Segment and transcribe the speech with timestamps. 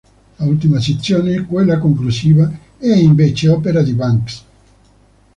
[0.39, 4.45] L'ultima sezione, quella conclusiva, è invece opera di Banks.